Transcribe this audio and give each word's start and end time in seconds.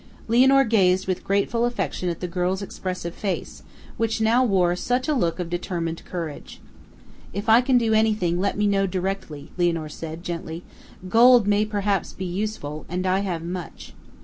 Lianor 0.27 0.63
gazed 0.63 1.05
with 1.05 1.23
grateful 1.23 1.63
affection 1.63 2.09
at 2.09 2.21
the 2.21 2.27
girl's 2.27 2.63
expressive 2.63 3.13
face, 3.13 3.61
which 3.97 4.19
now 4.19 4.43
wore 4.43 4.75
such 4.75 5.07
a 5.07 5.13
look 5.13 5.37
of 5.39 5.47
determined 5.47 6.03
courage. 6.05 6.59
"If 7.33 7.47
I 7.47 7.61
can 7.61 7.77
do 7.77 7.93
anything, 7.93 8.39
let 8.39 8.57
me 8.57 8.65
know 8.65 8.87
directly," 8.87 9.51
Lianor 9.59 9.89
said, 9.89 10.23
gently. 10.23 10.63
"Gold 11.07 11.45
may 11.45 11.65
perhaps 11.65 12.13
be 12.13 12.25
useful, 12.25 12.83
and 12.89 13.05
I 13.05 13.19
have 13.19 13.43
much." 13.43 13.93